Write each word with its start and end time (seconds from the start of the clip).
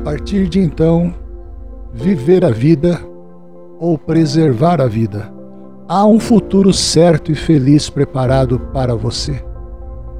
partir 0.00 0.48
de 0.48 0.58
então, 0.58 1.14
viver 1.92 2.44
a 2.44 2.50
vida 2.50 3.00
ou 3.78 3.96
preservar 3.98 4.80
a 4.80 4.86
vida. 4.86 5.32
Há 5.88 6.06
um 6.06 6.18
futuro 6.18 6.72
certo 6.72 7.32
e 7.32 7.34
feliz 7.34 7.90
preparado 7.90 8.58
para 8.72 8.94
você. 8.94 9.42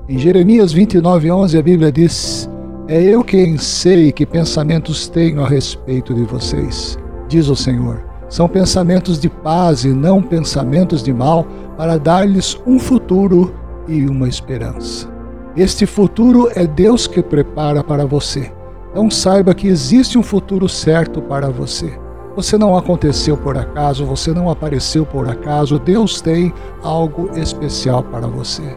Em 0.09 0.19
Jeremias 0.19 0.73
29:11 0.73 1.59
a 1.59 1.63
Bíblia 1.63 1.93
diz: 1.93 2.51
É 2.89 3.01
eu 3.01 3.23
quem 3.23 3.57
sei 3.57 4.13
que 4.13 4.27
pensamentos 4.27 5.09
tenho 5.09 5.43
a 5.43 5.49
respeito 5.49 6.13
de 6.13 6.25
vocês, 6.25 6.99
diz 7.29 7.49
o 7.49 7.57
Senhor. 7.57 8.05
São 8.29 8.49
pensamentos 8.49 9.19
de 9.19 9.29
paz 9.29 9.85
e 9.85 9.89
não 9.89 10.23
pensamentos 10.23 11.03
de 11.03 11.13
mal, 11.13 11.47
para 11.77 11.99
dar-lhes 11.99 12.61
um 12.67 12.79
futuro 12.79 13.55
e 13.89 14.07
uma 14.07 14.29
esperança. 14.29 15.09
Este 15.57 15.85
futuro 15.85 16.49
é 16.55 16.67
Deus 16.67 17.07
que 17.07 17.23
prepara 17.23 17.83
para 17.83 18.07
você. 18.07 18.53
Então 18.91 19.11
saiba 19.11 19.55
que 19.55 19.69
existe 19.69 20.19
um 20.19 20.23
futuro 20.23 20.69
certo 20.69 21.23
para 21.23 21.49
você. 21.49 21.99
Você 22.35 22.59
não 22.59 22.77
aconteceu 22.77 23.37
por 23.37 23.57
acaso, 23.57 24.05
você 24.05 24.33
não 24.33 24.51
apareceu 24.51 25.07
por 25.07 25.29
acaso, 25.29 25.79
Deus 25.79 26.21
tem 26.21 26.53
algo 26.83 27.31
especial 27.37 28.03
para 28.03 28.27
você. 28.27 28.77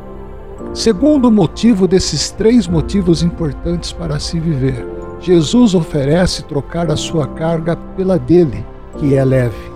Segundo 0.74 1.32
motivo 1.32 1.88
desses 1.88 2.30
três 2.32 2.68
motivos 2.68 3.22
importantes 3.24 3.92
para 3.92 4.20
se 4.20 4.40
viver, 4.40 4.88
Jesus 5.20 5.74
oferece 5.74 6.44
trocar 6.44 6.92
a 6.92 6.98
sua 6.98 7.28
carga 7.28 7.76
pela 7.96 8.18
dele, 8.18 8.66
que 8.98 9.16
é 9.16 9.24
leve. 9.24 9.72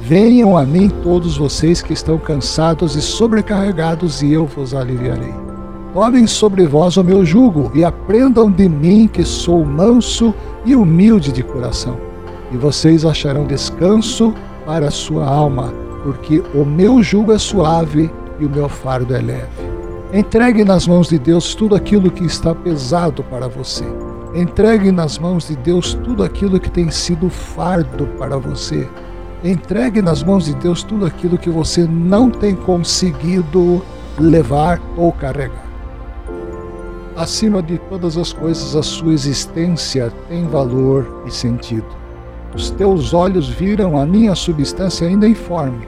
Venham 0.00 0.56
a 0.56 0.64
mim 0.64 0.88
todos 1.02 1.36
vocês 1.36 1.82
que 1.82 1.92
estão 1.92 2.18
cansados 2.18 2.96
e 2.96 3.02
sobrecarregados, 3.02 4.22
e 4.22 4.32
eu 4.32 4.46
vos 4.46 4.74
aliviarei. 4.74 5.49
Tomem 5.92 6.24
sobre 6.24 6.66
vós 6.66 6.96
o 6.96 7.02
meu 7.02 7.24
jugo 7.24 7.72
e 7.74 7.84
aprendam 7.84 8.48
de 8.48 8.68
mim, 8.68 9.08
que 9.08 9.24
sou 9.24 9.64
manso 9.64 10.32
e 10.64 10.76
humilde 10.76 11.32
de 11.32 11.42
coração, 11.42 11.98
e 12.52 12.56
vocês 12.56 13.04
acharão 13.04 13.44
descanso 13.44 14.32
para 14.64 14.86
a 14.86 14.90
sua 14.90 15.26
alma, 15.26 15.74
porque 16.04 16.44
o 16.54 16.64
meu 16.64 17.02
jugo 17.02 17.32
é 17.32 17.38
suave 17.38 18.08
e 18.38 18.46
o 18.46 18.50
meu 18.50 18.68
fardo 18.68 19.16
é 19.16 19.20
leve. 19.20 19.70
Entregue 20.12 20.64
nas 20.64 20.86
mãos 20.86 21.08
de 21.08 21.18
Deus 21.18 21.56
tudo 21.56 21.74
aquilo 21.74 22.10
que 22.10 22.24
está 22.24 22.54
pesado 22.54 23.24
para 23.24 23.48
você. 23.48 23.84
Entregue 24.32 24.92
nas 24.92 25.18
mãos 25.18 25.48
de 25.48 25.56
Deus 25.56 25.94
tudo 25.94 26.22
aquilo 26.22 26.60
que 26.60 26.70
tem 26.70 26.88
sido 26.90 27.28
fardo 27.28 28.06
para 28.16 28.38
você. 28.38 28.88
Entregue 29.42 30.00
nas 30.00 30.22
mãos 30.22 30.44
de 30.44 30.54
Deus 30.54 30.84
tudo 30.84 31.04
aquilo 31.04 31.36
que 31.36 31.50
você 31.50 31.84
não 31.84 32.30
tem 32.30 32.54
conseguido 32.54 33.82
levar 34.18 34.80
ou 34.96 35.12
carregar. 35.12 35.69
Acima 37.16 37.62
de 37.62 37.78
todas 37.78 38.16
as 38.16 38.32
coisas, 38.32 38.76
a 38.76 38.82
sua 38.82 39.12
existência 39.12 40.12
tem 40.28 40.46
valor 40.46 41.22
e 41.26 41.30
sentido. 41.30 41.86
Os 42.54 42.70
teus 42.70 43.12
olhos 43.12 43.48
viram 43.48 43.98
a 43.98 44.06
minha 44.06 44.34
substância 44.34 45.06
ainda 45.06 45.28
informe 45.28 45.86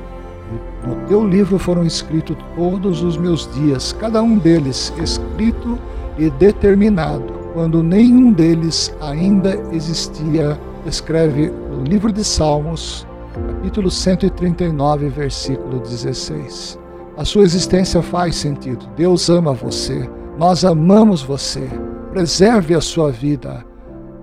no 0.86 0.96
teu 1.06 1.26
livro 1.26 1.58
foram 1.58 1.84
escritos 1.84 2.36
todos 2.56 3.02
os 3.02 3.16
meus 3.16 3.48
dias, 3.54 3.92
cada 3.92 4.22
um 4.22 4.36
deles 4.36 4.92
escrito 5.00 5.78
e 6.18 6.28
determinado, 6.30 7.32
quando 7.52 7.82
nenhum 7.82 8.32
deles 8.32 8.94
ainda 9.00 9.54
existia. 9.72 10.58
Escreve 10.84 11.48
o 11.48 11.84
livro 11.84 12.12
de 12.12 12.24
Salmos, 12.24 13.06
capítulo 13.32 13.88
139, 13.88 15.08
versículo 15.08 15.78
16. 15.78 16.76
A 17.16 17.24
sua 17.24 17.44
existência 17.44 18.02
faz 18.02 18.34
sentido. 18.34 18.84
Deus 18.96 19.30
ama 19.30 19.52
você. 19.52 20.10
Nós 20.38 20.64
amamos 20.64 21.22
você. 21.22 21.68
Preserve 22.10 22.74
a 22.74 22.80
sua 22.80 23.10
vida. 23.10 23.64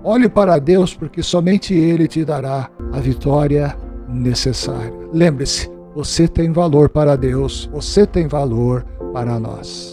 Olhe 0.02 0.28
para 0.28 0.58
Deus, 0.58 0.94
porque 0.94 1.22
somente 1.22 1.74
Ele 1.74 2.08
te 2.08 2.24
dará 2.24 2.70
a 2.92 2.98
vitória 2.98 3.76
necessária. 4.08 4.92
Lembre-se, 5.12 5.70
você 5.94 6.26
tem 6.26 6.52
valor 6.52 6.88
para 6.88 7.16
Deus, 7.16 7.68
você 7.72 8.06
tem 8.06 8.26
valor 8.26 8.84
para 9.12 9.38
nós. 9.38 9.92